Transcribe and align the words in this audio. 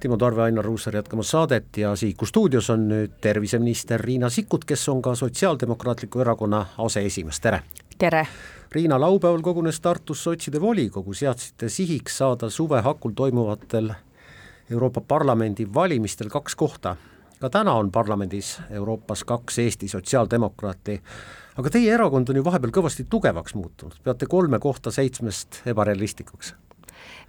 Timo 0.00 0.16
Tarve, 0.16 0.42
Ainar 0.42 0.64
Ruussaar 0.64 0.94
jätkamas 0.94 1.30
saadet 1.30 1.76
ja 1.76 1.96
Sihiku 1.96 2.26
stuudios 2.26 2.70
on 2.70 2.82
nüüd 2.88 3.14
terviseminister 3.20 4.00
Riina 4.00 4.28
Sikkut, 4.30 4.64
kes 4.68 4.88
on 4.92 5.00
ka 5.02 5.14
Sotsiaaldemokraatliku 5.14 6.20
Erakonna 6.20 6.66
aseesimees, 6.78 7.40
tere! 7.40 7.62
tere! 7.98 8.26
Riina, 8.72 9.00
laupäeval 9.00 9.40
kogunes 9.40 9.80
Tartus 9.80 10.24
sotside 10.24 10.60
volikogu, 10.60 11.14
seadsite 11.14 11.68
sihiks 11.68 12.18
saada 12.18 12.50
suve 12.50 12.80
hakul 12.80 13.14
toimuvatel 13.16 13.90
Euroopa 14.70 15.00
Parlamendi 15.00 15.68
valimistel 15.74 16.28
kaks 16.28 16.54
kohta. 16.54 16.96
ka 17.40 17.50
täna 17.50 17.72
on 17.72 17.90
parlamendis 17.92 18.60
Euroopas 18.70 19.24
kaks 19.24 19.58
Eesti 19.58 19.88
sotsiaaldemokraati, 19.88 21.00
aga 21.56 21.70
teie 21.70 21.94
erakond 21.94 22.28
on 22.28 22.36
ju 22.36 22.44
vahepeal 22.44 22.72
kõvasti 22.72 23.06
tugevaks 23.10 23.54
muutunud, 23.54 23.96
peate 24.04 24.26
kolme 24.26 24.58
kohta 24.58 24.90
seitsmest 24.90 25.62
ebarealistlikuks 25.66 26.54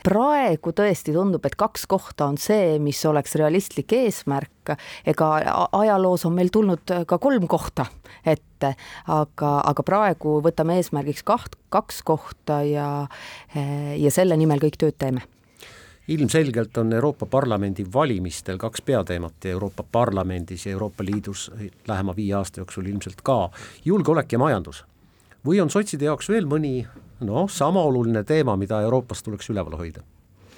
praegu 0.03 0.73
tõesti 0.75 1.13
tundub, 1.15 1.45
et 1.47 1.55
kaks 1.59 1.85
kohta 1.89 2.27
on 2.31 2.37
see, 2.41 2.77
mis 2.83 2.99
oleks 3.05 3.35
realistlik 3.39 3.93
eesmärk, 3.97 4.75
ega 5.07 5.31
ajaloos 5.71 6.25
on 6.27 6.35
meil 6.37 6.51
tulnud 6.53 6.95
ka 7.07 7.19
kolm 7.21 7.47
kohta 7.47 7.87
ette, 8.25 8.73
aga, 9.07 9.53
aga 9.71 9.87
praegu 9.87 10.37
võtame 10.45 10.77
eesmärgiks 10.81 11.25
kaht, 11.27 11.57
kaks 11.73 12.03
kohta 12.07 12.61
ja, 12.67 12.91
ja 13.55 14.13
selle 14.13 14.37
nimel 14.39 14.63
kõik 14.63 14.79
tööd 14.81 14.99
teeme. 14.99 15.25
Ilmselgelt 16.07 16.77
on 16.77 16.93
Euroopa 16.93 17.25
Parlamendi 17.25 17.83
valimistel 17.93 18.57
kaks 18.57 18.81
peateemat 18.81 19.45
Euroopa 19.45 19.83
Parlamendis 19.91 20.65
ja 20.65 20.71
Euroopa 20.71 21.03
Liidus 21.03 21.49
lähema 21.87 22.15
viie 22.15 22.33
aasta 22.33 22.61
jooksul 22.61 22.87
ilmselt 22.87 23.19
ka. 23.27 23.49
Julgeolek 23.85 24.31
ja 24.31 24.39
majandus. 24.39 24.85
Või 25.47 25.61
on 25.63 25.71
sotside 25.71 26.09
jaoks 26.09 26.27
veel 26.29 26.47
mõni 26.49 26.81
noh, 27.23 27.47
sama 27.49 27.81
oluline 27.87 28.23
teema, 28.27 28.57
mida 28.59 28.81
Euroopas 28.83 29.23
tuleks 29.23 29.49
üleval 29.53 29.79
hoida 29.79 30.03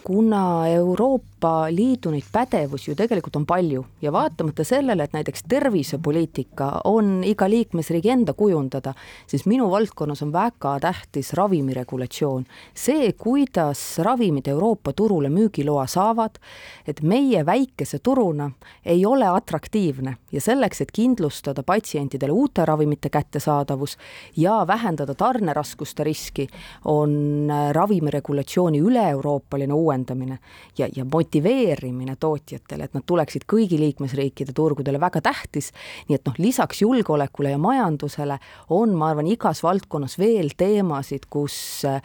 kuna 0.09 0.67
Euroopa 0.67 1.67
Liidu 1.69 2.09
neid 2.09 2.25
pädevusi 2.33 2.89
ju 2.89 2.95
tegelikult 2.97 3.35
on 3.37 3.43
palju 3.45 3.83
ja 4.01 4.09
vaatamata 4.09 4.63
sellele, 4.65 5.05
et 5.05 5.13
näiteks 5.13 5.43
tervisepoliitika 5.45 6.69
on 6.89 7.19
iga 7.23 7.45
liikmesriigi 7.49 8.09
enda 8.09 8.33
kujundada, 8.33 8.95
siis 9.29 9.45
minu 9.45 9.67
valdkonnas 9.69 10.23
on 10.25 10.31
väga 10.33 10.71
tähtis 10.81 11.29
ravimiregulatsioon. 11.37 12.45
see, 12.73 13.11
kuidas 13.13 13.99
ravimid 13.99 14.47
Euroopa 14.47 14.93
turule 14.93 15.29
müügiloa 15.29 15.85
saavad, 15.87 16.41
et 16.87 17.01
meie 17.01 17.45
väikese 17.45 17.99
turuna 17.99 18.49
ei 18.85 19.05
ole 19.05 19.27
atraktiivne 19.27 20.15
ja 20.31 20.41
selleks, 20.41 20.81
et 20.81 20.91
kindlustada 20.91 21.63
patsientidele 21.63 22.31
uute 22.31 22.65
ravimite 22.65 23.09
kättesaadavus 23.09 23.97
ja 24.37 24.65
vähendada 24.67 25.13
tarneraskuste 25.13 26.03
riski, 26.03 26.47
on 26.85 27.47
ravimiregulatsiooni 27.71 28.81
üle-euroopaline 28.81 29.73
uuendamine 29.73 29.98
uuendamine 29.99 30.39
ja, 30.77 30.87
ja 30.95 31.05
motiveerimine 31.05 32.15
tootjatele, 32.19 32.83
et 32.83 32.93
nad 32.93 33.03
tuleksid 33.05 33.45
kõigi 33.49 33.79
liikmesriikide 33.79 34.53
turgudele, 34.53 34.99
väga 34.99 35.21
tähtis. 35.21 35.71
nii 36.07 36.15
et 36.15 36.25
noh, 36.25 36.35
lisaks 36.37 36.81
julgeolekule 36.81 37.51
ja 37.51 37.57
majandusele 37.57 38.39
on, 38.69 38.95
ma 38.95 39.09
arvan, 39.11 39.27
igas 39.27 39.63
valdkonnas 39.63 40.17
veel 40.19 40.53
teemasid, 40.57 41.27
kus 41.29 41.85
eh, 41.85 42.01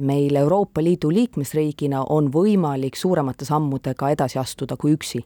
meil 0.00 0.36
Euroopa 0.36 0.82
Liidu 0.82 1.10
liikmesriigina 1.10 2.04
on 2.10 2.30
võimalik 2.32 2.96
suuremate 2.96 3.44
sammudega 3.44 4.10
edasi 4.10 4.38
astuda 4.38 4.76
kui 4.76 4.94
üksi. 4.94 5.24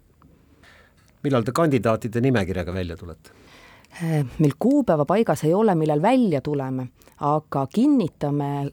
millal 1.23 1.43
te 1.43 1.53
kandidaatide 1.53 2.21
nimekirjaga 2.21 2.75
välja 2.75 2.97
tulete? 2.97 3.31
Eh, 4.03 4.25
meil 4.39 4.53
kuupäeva 4.59 5.05
paigas 5.05 5.45
ei 5.45 5.55
ole, 5.55 5.75
millal 5.75 6.03
välja 6.03 6.41
tuleme, 6.41 6.89
aga 7.21 7.67
kinnitame 7.67 8.71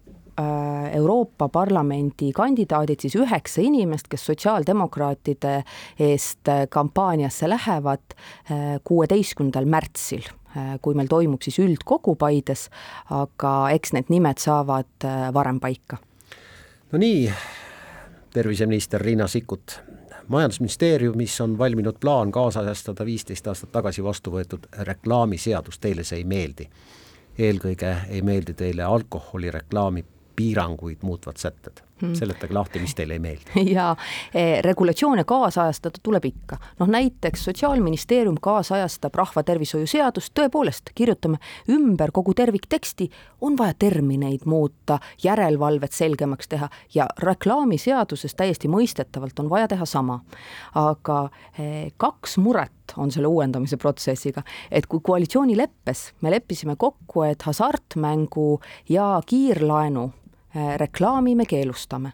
Euroopa 0.92 1.48
Parlamendi 1.50 2.32
kandidaadid, 2.36 3.00
siis 3.00 3.16
üheksa 3.16 3.62
inimest, 3.64 4.10
kes 4.12 4.26
sotsiaaldemokraatide 4.26 5.54
eest 6.00 6.52
äh, 6.52 6.66
kampaaniasse 6.70 7.50
lähevad 7.50 8.16
äh, 8.16 8.80
kuueteistkümnendal 8.84 9.66
märtsil 9.66 10.28
kui 10.82 10.96
meil 10.96 11.10
toimub 11.12 11.44
siis 11.44 11.58
üldkogu 11.60 12.14
Paides, 12.16 12.70
aga 13.12 13.50
eks 13.76 13.92
need 13.92 14.08
nimed 14.08 14.40
saavad 14.40 15.04
varem 15.36 15.60
paika. 15.60 15.98
no 16.92 17.02
nii, 17.02 17.26
terviseminister 18.32 19.04
Riina 19.04 19.28
Sikkut, 19.28 19.76
majandusministeeriumis 20.28 21.42
on 21.42 21.58
valminud 21.58 22.00
plaan 22.00 22.32
kaasajastada 22.32 23.06
viisteist 23.06 23.48
aastat 23.48 23.72
tagasi 23.72 24.04
vastu 24.04 24.32
võetud 24.32 24.72
reklaamiseadus, 24.88 25.80
teile 25.80 26.08
see 26.08 26.24
ei 26.24 26.24
meeldi. 26.24 26.70
eelkõige 27.38 27.96
ei 28.10 28.22
meeldi 28.22 28.54
teile 28.54 28.84
alkoholireklaami 28.84 30.06
piiranguid 30.36 31.04
muutvad 31.04 31.38
sätted 31.38 31.86
hmm.. 32.02 32.14
seletage 32.16 32.54
lahti, 32.54 32.80
mis 32.80 32.96
teile 32.96 33.16
ei 33.16 33.20
meeldi. 33.20 33.64
ja 33.78 33.96
eh, 34.34 34.60
regulatsioone 34.64 35.24
kaasajastada 35.24 36.02
tuleb 36.04 36.26
ikka. 36.26 36.58
noh, 36.80 36.88
näiteks 36.88 37.44
Sotsiaalministeerium 37.46 38.38
kaasajastab 38.42 39.16
rahvatervishoiu 39.16 39.88
seadust, 39.88 40.34
tõepoolest, 40.40 40.92
kirjutame 40.96 41.38
ümber 41.72 42.12
kogu 42.12 42.34
tervikteksti, 42.34 43.10
on 43.42 43.58
vaja 43.58 43.74
termineid 43.80 44.46
muuta, 44.46 45.00
järelevalvet 45.24 45.94
selgemaks 45.94 46.48
teha 46.48 46.70
ja 46.94 47.08
reklaamiseaduses 47.20 48.36
täiesti 48.36 48.72
mõistetavalt 48.72 49.40
on 49.40 49.50
vaja 49.50 49.68
teha 49.68 49.86
sama. 49.86 50.20
aga 50.76 51.30
eh, 51.60 51.92
kaks 51.98 52.38
muret 52.38 52.72
on 52.98 53.12
selle 53.12 53.28
uuendamise 53.28 53.78
protsessiga, 53.78 54.44
et 54.72 54.86
kui 54.88 55.00
koalitsioonileppes 55.04 56.12
me 56.22 56.32
leppisime 56.32 56.76
kokku, 56.76 57.24
et 57.24 57.42
hasartmängu 57.42 58.60
ja 58.90 59.22
kiirlaenu 59.26 60.12
Äh, 60.56 60.78
reklaami 60.78 61.36
me 61.36 61.46
keelustame, 61.46 62.14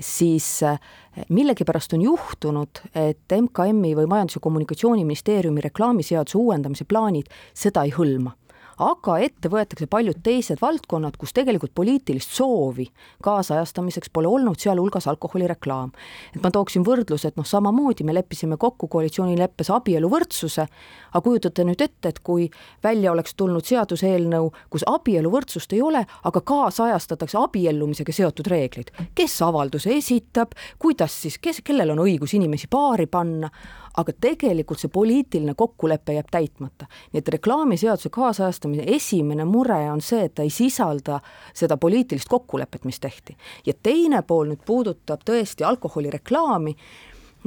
siis 0.00 0.62
äh, 0.62 0.80
millegipärast 1.28 1.92
on 1.94 2.02
juhtunud, 2.02 2.80
et 2.94 3.34
MKM-i 3.40 3.94
või 3.94 4.08
Majandus- 4.10 4.40
ja 4.40 4.42
Kommunikatsiooniministeeriumi 4.42 5.62
reklaamiseaduse 5.62 6.38
uuendamise 6.38 6.84
plaanid 6.84 7.30
seda 7.54 7.84
ei 7.86 7.94
hõlma 7.94 8.34
aga 8.78 9.18
ette 9.22 9.50
võetakse 9.50 9.88
paljud 9.90 10.20
teised 10.22 10.60
valdkonnad, 10.62 11.16
kus 11.18 11.34
tegelikult 11.36 11.74
poliitilist 11.74 12.32
soovi 12.34 12.86
kaasajastamiseks 13.24 14.12
pole 14.14 14.30
olnud, 14.30 14.58
sealhulgas 14.60 15.08
alkoholireklaam. 15.10 15.90
et 16.34 16.42
ma 16.42 16.50
tooksin 16.50 16.84
võrdluse, 16.86 17.28
et 17.28 17.36
noh, 17.36 17.46
samamoodi 17.46 18.04
me 18.04 18.14
leppisime 18.14 18.56
kokku 18.56 18.88
koalitsioonileppes 18.88 19.70
abieluvõrdsuse, 19.70 20.66
aga 21.12 21.24
kujutate 21.24 21.64
nüüd 21.64 21.82
ette, 21.82 22.08
et 22.08 22.18
kui 22.20 22.50
välja 22.82 23.12
oleks 23.12 23.34
tulnud 23.34 23.64
seaduseelnõu, 23.64 24.52
kus 24.70 24.84
abieluvõrdsust 24.86 25.72
ei 25.72 25.82
ole, 25.82 26.04
aga 26.24 26.40
kaasajastatakse 26.40 27.38
abiellumisega 27.38 28.12
seotud 28.12 28.46
reeglid, 28.46 28.92
kes 29.14 29.42
avalduse 29.42 29.90
esitab, 29.96 30.54
kuidas 30.78 31.22
siis, 31.22 31.38
kes, 31.38 31.62
kellel 31.64 31.90
on 31.90 32.04
õigus 32.06 32.34
inimesi 32.38 32.70
paari 32.70 33.06
panna, 33.06 33.50
aga 33.98 34.14
tegelikult 34.20 34.80
see 34.80 34.92
poliitiline 34.92 35.54
kokkulepe 35.58 36.14
jääb 36.14 36.30
täitmata. 36.30 36.86
nii 37.12 37.22
et 37.22 37.28
reklaamiseaduse 37.34 38.10
kaasajastamise 38.14 38.84
esimene 38.86 39.44
mure 39.44 39.80
on 39.90 40.00
see, 40.04 40.24
et 40.28 40.34
ta 40.34 40.46
ei 40.46 40.50
sisalda 40.54 41.20
seda 41.54 41.76
poliitilist 41.76 42.28
kokkulepet, 42.28 42.84
mis 42.84 43.00
tehti. 43.00 43.36
ja 43.66 43.74
teine 43.82 44.22
pool 44.22 44.52
nüüd 44.52 44.64
puudutab 44.66 45.24
tõesti 45.26 45.66
alkoholireklaami, 45.66 46.76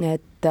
et 0.02 0.48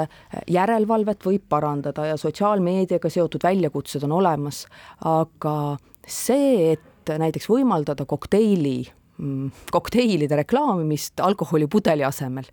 järelevalvet 0.48 1.26
võib 1.26 1.44
parandada 1.50 2.06
ja 2.12 2.18
sotsiaalmeediaga 2.18 3.10
seotud 3.10 3.44
väljakutsed 3.44 4.04
on 4.08 4.14
olemas, 4.22 4.66
aga 5.06 5.78
see, 6.08 6.74
et 6.74 7.12
näiteks 7.18 7.50
võimaldada 7.50 8.06
kokteili, 8.06 8.86
mm, 9.18 9.50
kokteilide 9.74 10.38
reklaamimist 10.44 11.20
alkoholipudeli 11.20 12.06
asemel 12.06 12.48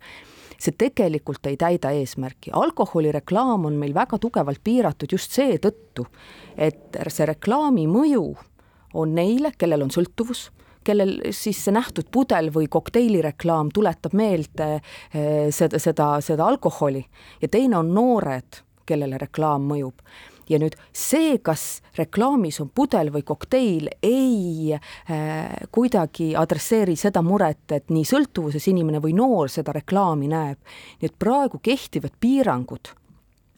see 0.59 0.75
tegelikult 0.77 1.45
ei 1.47 1.57
täida 1.57 1.91
eesmärki. 1.95 2.51
alkoholireklaam 2.53 3.65
on 3.65 3.79
meil 3.79 3.93
väga 3.93 4.19
tugevalt 4.19 4.61
piiratud 4.63 5.11
just 5.11 5.31
seetõttu, 5.31 6.05
et 6.57 6.97
see 7.07 7.25
reklaami 7.25 7.87
mõju 7.87 8.25
on 8.93 9.13
neile, 9.15 9.53
kellel 9.57 9.85
on 9.87 9.93
sõltuvus 9.93 10.49
kellel 10.83 11.17
siis 11.35 11.59
see 11.65 11.73
nähtud 11.75 12.07
pudel 12.11 12.49
või 12.55 12.69
kokteilireklaam 12.71 13.69
tuletab 13.75 14.15
meelde 14.17 14.69
eh, 14.79 15.49
seda, 15.53 15.79
seda, 15.79 16.07
seda 16.23 16.47
alkoholi 16.47 17.03
ja 17.41 17.49
teine 17.51 17.77
on 17.77 17.91
noored, 17.93 18.63
kellele 18.89 19.19
reklaam 19.21 19.67
mõjub 19.69 20.01
ja 20.49 20.59
nüüd 20.61 20.75
see, 20.95 21.37
kas 21.43 21.81
reklaamis 21.97 22.59
on 22.63 22.71
pudel 22.75 23.11
või 23.13 23.23
kokteil, 23.27 23.89
ei 24.03 24.73
äh, 24.73 25.67
kuidagi 25.71 26.31
adresseeri 26.39 26.97
seda 26.99 27.23
muret, 27.25 27.65
et 27.75 27.89
nii 27.93 28.05
sõltuvuses 28.07 28.69
inimene 28.71 29.01
või 29.03 29.15
noor 29.17 29.51
seda 29.53 29.75
reklaami 29.75 30.31
näeb. 30.31 30.57
nii 31.01 31.11
et 31.11 31.19
praegu 31.19 31.59
kehtivad 31.63 32.15
piirangud 32.19 32.93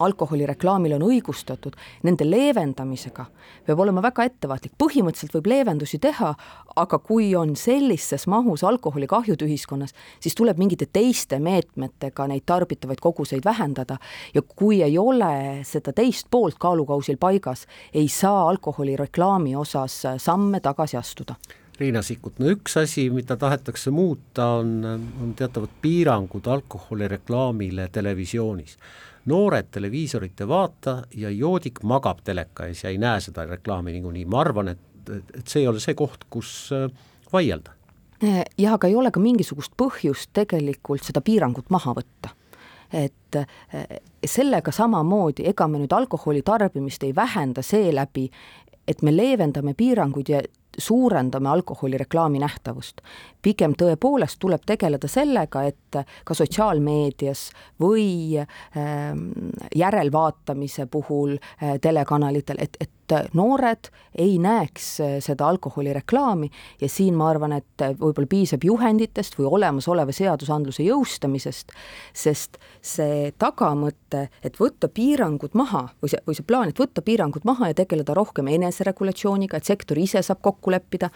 alkoholireklaamile 0.06 0.96
on 0.98 1.06
õigustatud, 1.08 1.78
nende 2.04 2.26
leevendamisega 2.28 3.26
peab 3.66 3.80
olema 3.84 4.04
väga 4.04 4.26
ettevaatlik, 4.30 4.74
põhimõtteliselt 4.82 5.36
võib 5.38 5.50
leevendusi 5.52 6.00
teha, 6.02 6.34
aga 6.76 7.00
kui 7.04 7.32
on 7.38 7.56
sellises 7.60 8.28
mahus 8.32 8.64
alkoholikahjud 8.68 9.46
ühiskonnas, 9.46 9.96
siis 10.20 10.36
tuleb 10.38 10.60
mingite 10.62 10.88
teiste 10.92 11.40
meetmetega 11.40 12.28
neid 12.32 12.46
tarbitavaid 12.46 13.02
koguseid 13.04 13.46
vähendada. 13.46 13.98
Ja 14.34 14.42
kui 14.42 14.82
ei 14.84 14.98
ole 14.98 15.62
seda 15.68 15.94
teist 15.94 16.30
poolt 16.32 16.60
kaalukausil 16.62 17.20
paigas, 17.22 17.68
ei 17.94 18.08
saa 18.08 18.50
alkoholireklaami 18.50 19.56
osas 19.56 20.02
samme 20.18 20.60
tagasi 20.60 20.98
astuda 20.98 21.36
Riina 21.82 22.02
Sikkut, 22.06 22.38
no 22.40 22.50
üks 22.54 22.76
asi, 22.78 23.08
mida 23.10 23.36
tahetakse 23.42 23.92
muuta, 23.92 24.46
on, 24.62 24.84
on 24.86 25.34
teatavad 25.38 25.72
piirangud 25.82 26.48
alkoholireklaamile 26.48 27.88
televisioonis. 27.92 28.78
noored 29.26 29.68
televiisorit 29.72 30.42
ei 30.42 30.48
vaata 30.48 31.04
ja 31.18 31.30
joodik 31.30 31.84
magab 31.84 32.24
teleka 32.26 32.66
ees 32.66 32.84
ja 32.84 32.90
ei 32.90 32.98
näe 32.98 33.20
seda 33.22 33.46
reklaami 33.46 33.92
niikuinii, 33.94 34.26
ma 34.26 34.40
arvan, 34.42 34.72
et, 34.74 35.10
et 35.38 35.48
see 35.48 35.62
ei 35.62 35.68
ole 35.68 35.80
see 35.80 35.94
koht, 35.98 36.26
kus 36.30 36.70
äh, 36.74 36.88
vaielda. 37.34 37.74
jah, 38.58 38.74
aga 38.74 38.88
ei 38.88 38.96
ole 38.96 39.12
ka 39.12 39.20
mingisugust 39.20 39.74
põhjust 39.78 40.30
tegelikult 40.34 41.06
seda 41.06 41.22
piirangut 41.26 41.70
maha 41.74 41.98
võtta 41.98 42.36
et 42.94 43.36
äh, 43.36 44.00
sellega 44.26 44.72
samamoodi, 44.72 45.46
ega 45.50 45.68
me 45.68 45.80
nüüd 45.82 45.94
alkoholi 45.96 46.42
tarbimist 46.46 47.04
ei 47.04 47.16
vähenda 47.16 47.62
seeläbi, 47.66 48.30
et 48.88 49.02
me 49.02 49.14
leevendame 49.16 49.74
piiranguid 49.78 50.30
ja 50.30 50.42
suurendame 50.82 51.50
alkoholireklaami 51.50 52.40
nähtavust. 52.40 53.02
pigem 53.42 53.74
tõepoolest 53.74 54.38
tuleb 54.40 54.62
tegeleda 54.66 55.08
sellega, 55.08 55.64
et 55.64 55.98
ka 56.26 56.34
sotsiaalmeedias 56.38 57.50
või 57.82 58.38
äh, 58.38 58.48
järelvaatamise 59.76 60.86
puhul 60.86 61.38
äh, 61.38 61.78
telekanalitel, 61.82 62.58
et, 62.60 62.78
et 62.80 62.92
noored 63.38 63.90
ei 64.18 64.38
näeks 64.42 64.88
seda 65.24 65.48
alkoholireklaami 65.48 66.50
ja 66.82 66.90
siin 66.90 67.16
ma 67.18 67.30
arvan, 67.32 67.56
et 67.60 67.86
võib-olla 68.00 68.30
piisab 68.30 68.66
juhenditest 68.68 69.38
või 69.40 69.50
olemasoleva 69.58 70.14
seadusandluse 70.16 70.86
jõustamisest, 70.86 71.72
sest 72.14 72.60
see 72.82 73.32
tagamõte, 73.40 74.28
et 74.44 74.60
võtta 74.60 74.90
piirangud 74.92 75.56
maha 75.58 75.88
või 76.02 76.14
see, 76.14 76.22
või 76.28 76.38
see 76.38 76.48
plaan, 76.48 76.72
et 76.72 76.82
võtta 76.82 77.04
piirangud 77.06 77.48
maha 77.48 77.72
ja 77.72 77.80
tegeleda 77.82 78.16
rohkem 78.18 78.52
eneseregulatsiooniga, 78.52 79.58
et 79.58 79.70
sektor 79.72 80.00
ise 80.02 80.24
saab 80.26 80.42
kokku 80.44 80.74
leppida, 80.74 81.12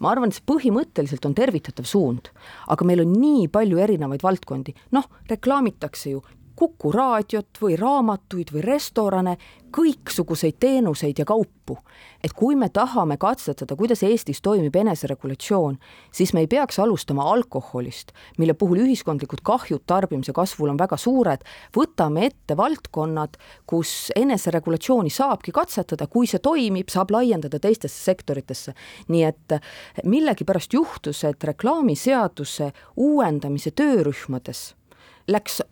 ma 0.00 0.14
arvan, 0.14 0.30
et 0.30 0.40
see 0.40 0.48
põhimõtteliselt 0.48 1.26
on 1.28 1.36
tervitatav 1.36 1.88
suund, 1.88 2.32
aga 2.72 2.88
meil 2.88 3.04
on 3.04 3.14
nii 3.20 3.48
palju 3.52 3.80
erinevaid 3.84 4.24
valdkondi, 4.24 4.76
noh, 4.96 5.08
reklaamitakse 5.30 6.14
ju 6.14 6.24
Kuku 6.60 6.90
raadiot 6.92 7.56
või 7.62 7.72
raamatuid 7.80 8.50
või 8.52 8.60
restorane, 8.60 9.38
kõiksuguseid 9.72 10.58
teenuseid 10.60 11.18
ja 11.18 11.24
kaupu. 11.24 11.78
et 12.24 12.32
kui 12.36 12.56
me 12.56 12.68
tahame 12.68 13.16
katsetada, 13.16 13.76
kuidas 13.76 14.02
Eestis 14.02 14.42
toimib 14.42 14.76
eneseregulatsioon, 14.76 15.78
siis 16.12 16.32
me 16.34 16.40
ei 16.40 16.46
peaks 16.46 16.78
alustama 16.78 17.22
alkoholist, 17.32 18.12
mille 18.38 18.54
puhul 18.54 18.82
ühiskondlikud 18.84 19.40
kahjud 19.42 19.86
tarbimise 19.86 20.32
kasvul 20.32 20.68
on 20.68 20.78
väga 20.78 20.96
suured, 20.96 21.46
võtame 21.76 22.26
ette 22.26 22.56
valdkonnad, 22.56 23.38
kus 23.66 24.12
eneseregulatsiooni 24.16 25.10
saabki 25.10 25.52
katsetada, 25.52 26.06
kui 26.06 26.26
see 26.26 26.42
toimib, 26.44 26.92
saab 26.92 27.10
laiendada 27.10 27.58
teistesse 27.58 28.04
sektoritesse. 28.04 28.74
nii 29.08 29.24
et 29.24 29.56
millegipärast 30.04 30.72
juhtus, 30.72 31.24
et 31.24 31.44
reklaamiseaduse 31.44 32.72
uuendamise 32.96 33.70
töörühmades 33.70 34.74
läks 35.28 35.62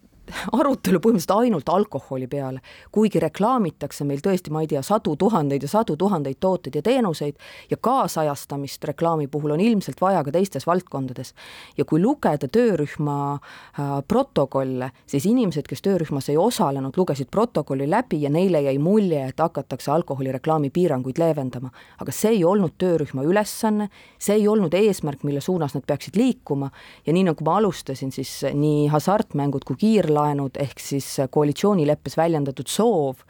arutelu 0.52 1.00
põhimõtteliselt 1.02 1.34
ainult 1.36 1.69
alkoholi 1.69 2.26
peale, 2.30 2.60
kuigi 2.92 3.20
reklaamitakse 3.22 4.04
meil 4.08 4.20
tõesti, 4.25 4.52
ma 4.54 4.62
ei 4.62 4.70
tea, 4.70 4.82
sadu 4.82 5.16
tuhandeid 5.16 5.64
ja 5.64 5.70
sadu 5.70 5.96
tuhandeid 5.96 6.38
tooteid 6.40 6.78
ja 6.78 6.82
teenuseid 6.82 7.38
ja 7.70 7.76
kaasajastamist 7.80 8.84
reklaami 8.84 9.26
puhul 9.26 9.56
on 9.56 9.62
ilmselt 9.64 10.00
vaja 10.00 10.22
ka 10.25 10.32
teistes 10.34 10.66
valdkondades. 10.66 11.34
ja 11.78 11.84
kui 11.84 12.00
lugeda 12.02 12.48
töörühma 12.48 13.16
äh, 13.34 14.02
protokolle, 14.08 14.90
siis 15.06 15.26
inimesed, 15.26 15.66
kes 15.69 15.82
töörühmas 15.82 16.28
ei 16.28 16.36
osalenud, 16.36 16.96
lugesid 16.96 17.30
protokolli 17.30 17.90
läbi 17.90 18.22
ja 18.22 18.30
neile 18.30 18.62
jäi 18.62 18.78
mulje, 18.78 19.26
et 19.28 19.38
hakatakse 19.38 19.90
alkoholireklaami 19.90 20.70
piiranguid 20.70 21.19
leevendama. 21.19 21.70
aga 21.98 22.12
see 22.12 22.36
ei 22.38 22.44
olnud 22.44 22.76
töörühma 22.78 23.25
ülesanne, 23.25 23.88
see 24.19 24.34
ei 24.34 24.48
olnud 24.48 24.75
eesmärk, 24.75 25.25
mille 25.25 25.40
suunas 25.40 25.75
nad 25.75 25.86
peaksid 25.86 26.16
liikuma 26.16 26.70
ja 27.06 27.12
nii, 27.12 27.25
nagu 27.30 27.44
ma 27.44 27.56
alustasin, 27.58 28.12
siis 28.12 28.44
nii 28.54 28.88
hasartmängud 28.92 29.64
kui 29.64 29.76
kiirlaen 29.76 30.17
laenud 30.18 30.58
ehk 30.58 30.82
siis 30.82 31.14
koalitsioonileppes 31.30 32.18
väljendatud 32.18 32.68
soov 32.68 33.22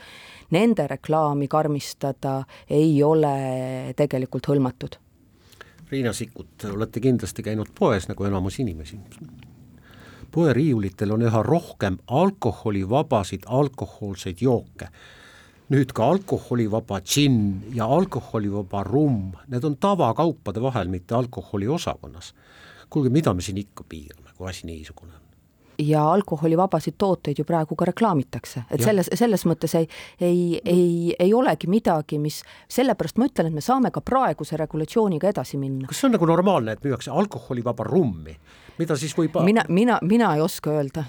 nende 0.50 0.86
reklaami 0.88 1.48
karmistada 1.48 2.40
ei 2.70 3.02
ole 3.02 3.34
tegelikult 3.96 4.48
hõlmatud. 4.48 4.96
Riina 5.90 6.12
Sikkut, 6.12 6.66
olete 6.68 7.00
kindlasti 7.00 7.44
käinud 7.44 7.72
poes 7.78 8.08
nagu 8.08 8.24
enamus 8.28 8.58
inimesi. 8.60 8.98
poeriiulitel 10.30 11.10
on 11.10 11.22
üha 11.24 11.42
rohkem 11.42 11.96
alkoholivabasid 12.06 13.46
alkohoolseid 13.46 14.36
jooke. 14.40 14.88
nüüd 15.68 15.92
ka 15.92 16.04
alkoholivaba 16.04 17.00
džinn 17.00 17.74
ja 17.74 17.84
alkoholivaba 17.84 18.84
rumm, 18.84 19.32
need 19.48 19.64
on 19.64 19.76
tavakaupade 19.76 20.62
vahel, 20.62 20.88
mitte 20.88 21.14
alkoholi 21.14 21.68
osakonnas. 21.68 22.34
kuulge, 22.90 23.10
mida 23.10 23.34
me 23.34 23.42
siin 23.42 23.58
ikka 23.58 23.84
piirame, 23.88 24.30
kui 24.36 24.48
asi 24.48 24.66
niisugune 24.66 25.12
on? 25.12 25.27
Ja 25.78 26.12
alkoholivabasid 26.12 26.94
tooteid 26.98 27.38
ju 27.38 27.44
praegu 27.44 27.76
ka 27.76 27.84
reklaamitakse, 27.84 28.64
et 28.70 28.80
ja. 28.80 28.86
selles, 28.86 29.10
selles 29.14 29.44
mõttes 29.46 29.74
ei, 29.78 29.88
ei, 30.20 30.60
ei, 30.64 31.14
ei 31.18 31.34
olegi 31.34 31.70
midagi, 31.70 32.18
mis, 32.18 32.40
sellepärast 32.68 33.18
ma 33.18 33.28
ütlen, 33.30 33.50
et 33.50 33.58
me 33.60 33.64
saame 33.64 33.92
ka 33.94 34.02
praeguse 34.02 34.58
regulatsiooniga 34.58 35.30
edasi 35.30 35.60
minna. 35.60 35.86
kas 35.88 36.00
see 36.00 36.10
on 36.10 36.16
nagu 36.18 36.26
normaalne, 36.26 36.74
et 36.74 36.84
müüakse 36.84 37.14
alkoholivaba 37.14 37.86
rummi? 37.86 38.34
Mida 38.78 38.96
siis 38.98 39.14
võib 39.16 39.36
mina, 39.44 39.64
mina, 39.68 39.98
mina 40.02 40.30
ei 40.36 40.42
oska 40.42 40.72
öelda. 40.76 41.04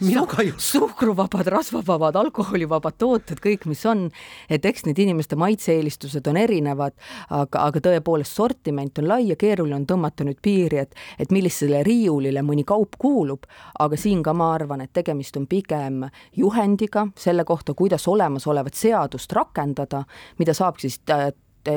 suhkruvabad, 0.58 1.48
rasvavabad, 1.54 2.18
alkoholivabad 2.20 2.98
tooted, 2.98 3.42
kõik, 3.44 3.66
mis 3.70 3.84
on, 3.90 4.08
et 4.50 4.66
eks 4.66 4.86
need 4.88 5.00
inimeste 5.06 5.38
maitse-eelistused 5.40 6.28
on 6.30 6.40
erinevad, 6.42 6.96
aga, 7.30 7.66
aga 7.68 7.84
tõepoolest 7.90 8.38
sortiment 8.40 9.02
on 9.02 9.10
lai 9.10 9.22
ja 9.30 9.38
keeruline 9.40 9.78
on 9.82 9.88
tõmmata 9.90 10.28
nüüd 10.28 10.42
piiri, 10.46 10.84
et, 10.86 10.96
et 11.20 11.34
millisele 11.36 11.84
riiulile 11.86 12.44
mõni 12.46 12.66
kaup 12.68 12.98
kuulub, 13.02 13.46
aga 13.80 14.00
siin 14.00 14.24
ka 14.26 14.34
ma 14.34 14.54
arvan, 14.56 14.86
et 14.86 14.94
tegemist 14.94 15.38
on 15.40 15.48
pigem 15.50 16.06
juhendiga 16.38 17.08
selle 17.20 17.46
kohta, 17.48 17.76
kuidas 17.78 18.08
olemasolevat 18.10 18.78
seadust 18.78 19.34
rakendada, 19.36 20.04
mida 20.40 20.56
saab 20.58 20.82
siis 20.82 21.00
äh, 21.14 21.30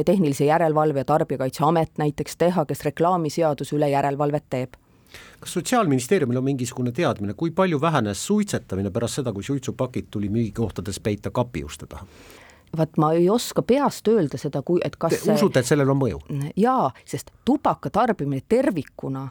tehnilise 0.07 0.47
järelevalve 0.47 1.03
ja 1.03 1.05
Tarbijakaitseamet 1.05 1.99
näiteks 1.99 2.39
teha, 2.39 2.65
kes 2.65 2.85
reklaamiseaduse 2.87 3.77
üle 3.77 3.91
järelevalvet 3.93 4.49
teeb 4.51 4.82
kas 5.41 5.53
Sotsiaalministeeriumil 5.53 6.39
on 6.39 6.45
mingisugune 6.45 6.93
teadmine, 6.93 7.35
kui 7.35 7.51
palju 7.51 7.81
vähenes 7.81 8.27
suitsetamine 8.27 8.91
pärast 8.91 9.21
seda, 9.21 9.33
kui 9.33 9.43
suitsupakid 9.43 10.11
tuli 10.11 10.29
müügikohtades 10.29 11.01
peita 11.03 11.31
kapi 11.31 11.65
uste 11.65 11.87
taha? 11.87 12.07
vaat 12.77 12.97
ma 12.97 13.13
ei 13.13 13.29
oska 13.31 13.63
peast 13.63 14.09
öelda 14.09 14.39
seda, 14.41 14.63
kui, 14.63 14.81
et 14.85 14.97
kas 14.97 15.19
Te 15.21 15.35
usute, 15.35 15.61
et 15.61 15.69
sellel 15.69 15.91
on 15.93 15.99
mõju? 16.01 16.21
jaa, 16.57 16.91
sest 17.05 17.31
tubaka 17.45 17.91
tarbimine 17.91 18.41
tervikuna 18.49 19.29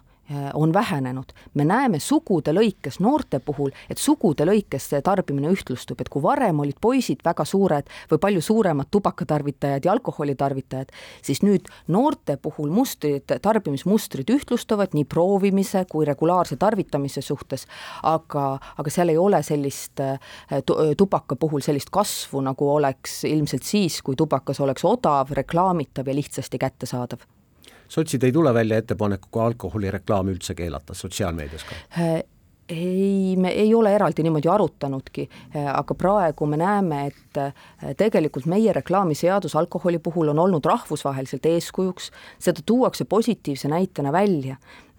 on 0.54 0.74
vähenenud. 0.74 1.26
me 1.54 1.66
näeme 1.66 2.00
sugude 2.00 2.54
lõikes 2.54 3.00
noorte 3.00 3.40
puhul, 3.40 3.72
et 3.90 3.98
sugude 3.98 4.46
lõikes 4.46 4.88
see 4.94 5.02
tarbimine 5.02 5.50
ühtlustub, 5.52 6.02
et 6.02 6.10
kui 6.10 6.22
varem 6.24 6.60
olid 6.60 6.78
poisid 6.82 7.20
väga 7.26 7.46
suured 7.46 7.90
või 8.12 8.20
palju 8.22 8.42
suuremad 8.42 8.88
tubakatarvitajad 8.92 9.86
ja 9.86 9.92
alkoholitarvitajad, 9.92 10.94
siis 11.22 11.42
nüüd 11.44 11.68
noorte 11.88 12.38
puhul 12.38 12.72
mustrid, 12.72 13.28
tarbimismustrid 13.42 14.32
ühtlustuvad 14.32 14.96
nii 14.96 15.06
proovimise 15.06 15.84
kui 15.92 16.06
regulaarse 16.06 16.56
tarvitamise 16.56 17.22
suhtes, 17.22 17.68
aga, 18.04 18.60
aga 18.78 18.90
seal 18.94 19.12
ei 19.12 19.20
ole 19.20 19.44
sellist 19.44 20.00
äh, 20.00 20.18
tubaka 20.98 21.36
puhul 21.36 21.66
sellist 21.66 21.92
kasvu, 21.92 22.42
nagu 22.46 22.72
oleks 22.72 23.24
ilmselt 23.28 23.68
siis, 23.68 24.02
kui 24.02 24.16
tubakas 24.16 24.64
oleks 24.64 24.86
odav, 24.88 25.36
reklaamitav 25.36 26.08
ja 26.08 26.16
lihtsasti 26.16 26.62
kättesaadav 26.62 27.28
sotsid 27.92 28.24
ei 28.24 28.32
tule 28.32 28.54
välja 28.56 28.80
ettepanekuga 28.82 29.46
alkoholireklaami 29.52 30.36
üldse 30.38 30.56
keelata 30.56 30.96
sotsiaalmeedias 30.98 31.68
ka? 31.68 31.80
Ei, 32.72 33.36
me 33.38 33.50
ei 33.50 33.74
ole 33.76 33.92
eraldi 33.96 34.24
niimoodi 34.24 34.48
arutanudki, 34.48 35.26
äh, 35.56 35.66
aga 35.76 35.96
praegu 35.98 36.46
me 36.48 36.60
näeme, 36.62 37.02
et 37.10 37.40
äh, 37.42 37.52
tegelikult 38.00 38.46
meie 38.48 38.74
reklaamiseadus 38.74 39.56
alkoholi 39.60 40.00
puhul 40.00 40.32
on 40.32 40.40
olnud 40.40 40.66
rahvusvaheliselt 40.66 41.46
eeskujuks, 41.52 42.12
seda 42.40 42.64
tuuakse 42.66 43.06
positiivse 43.06 43.68
näitena 43.68 44.12
välja 44.12 44.56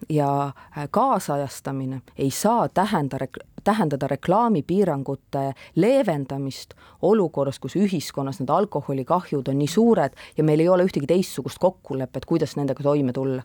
ja 0.09 0.51
kaasajastamine 0.91 2.01
ei 2.17 2.31
saa 2.31 2.69
tähenda, 2.69 3.17
tähendada 3.63 4.07
reklaamipiirangute 4.07 5.53
leevendamist 5.75 6.73
olukorras, 7.01 7.59
kus 7.59 7.75
ühiskonnas 7.79 8.41
need 8.43 8.53
alkoholikahjud 8.53 9.49
on 9.49 9.61
nii 9.63 9.71
suured 9.71 10.17
ja 10.37 10.43
meil 10.43 10.61
ei 10.61 10.69
ole 10.69 10.85
ühtegi 10.85 11.09
teistsugust 11.09 11.57
kokkulepet, 11.63 12.25
kuidas 12.25 12.57
nendega 12.59 12.83
toime 12.83 13.13
tulla. 13.13 13.43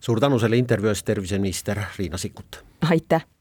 suur 0.00 0.20
tänu 0.20 0.38
selle 0.38 0.56
intervjuu 0.56 0.92
eest, 0.92 1.06
terviseminister 1.06 1.80
Riina 1.98 2.18
Sikkut! 2.18 2.64
aitäh! 2.90 3.32